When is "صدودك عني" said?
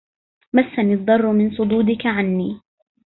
1.51-2.61